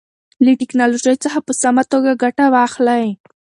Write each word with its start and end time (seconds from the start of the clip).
له 0.43 0.51
ټیکنالوژۍ 0.61 1.15
څخه 1.23 1.39
په 1.47 1.53
سمه 1.61 1.83
توګه 1.91 2.11
ګټه 2.23 2.45
واخلئ. 2.55 3.05